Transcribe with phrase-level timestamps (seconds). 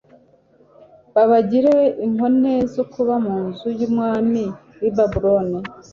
[1.13, 4.43] babagire inkone zo kuba mu nzu y'umwami
[4.79, 5.59] w'i babuloni